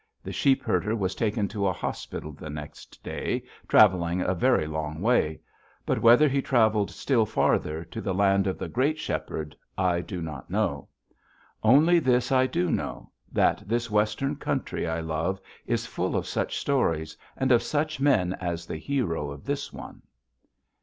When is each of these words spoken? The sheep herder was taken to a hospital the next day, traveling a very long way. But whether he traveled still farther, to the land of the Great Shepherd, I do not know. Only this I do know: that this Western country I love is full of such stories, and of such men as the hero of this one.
The 0.23 0.31
sheep 0.33 0.63
herder 0.63 0.95
was 0.95 1.13
taken 1.13 1.47
to 1.49 1.67
a 1.67 1.71
hospital 1.71 2.31
the 2.31 2.49
next 2.49 3.03
day, 3.03 3.43
traveling 3.67 4.19
a 4.19 4.33
very 4.33 4.65
long 4.65 4.99
way. 4.99 5.39
But 5.85 6.01
whether 6.01 6.27
he 6.27 6.41
traveled 6.41 6.89
still 6.89 7.23
farther, 7.23 7.83
to 7.85 8.01
the 8.01 8.11
land 8.11 8.47
of 8.47 8.57
the 8.57 8.67
Great 8.67 8.97
Shepherd, 8.97 9.55
I 9.77 10.01
do 10.01 10.19
not 10.19 10.49
know. 10.49 10.89
Only 11.61 11.99
this 11.99 12.31
I 12.31 12.47
do 12.47 12.71
know: 12.71 13.11
that 13.31 13.61
this 13.67 13.91
Western 13.91 14.37
country 14.37 14.87
I 14.87 15.01
love 15.01 15.39
is 15.67 15.85
full 15.85 16.15
of 16.15 16.25
such 16.25 16.57
stories, 16.57 17.15
and 17.37 17.51
of 17.51 17.61
such 17.61 17.99
men 17.99 18.33
as 18.41 18.65
the 18.65 18.77
hero 18.77 19.29
of 19.29 19.45
this 19.45 19.71
one. 19.71 20.01